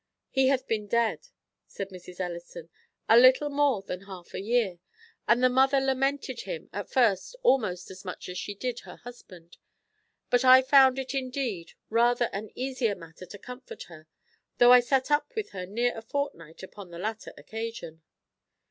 [0.31, 1.27] "He hath been dead,"
[1.67, 2.19] said Mrs.
[2.19, 2.71] Ellison,
[3.07, 4.79] "a little more than half a year;
[5.27, 9.57] and the mother lamented him at first almost as much as she did her husband,
[10.31, 14.07] but I found it indeed rather an easier matter to comfort her,
[14.57, 18.01] though I sat up with her near a fortnight upon the latter occasion."